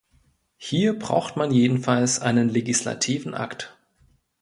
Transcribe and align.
Hier 0.57 0.97
braucht 0.97 1.37
man 1.37 1.51
jedenfalls 1.51 2.21
einen 2.21 2.49
legislativen 2.49 3.35
Akt. 3.35 3.77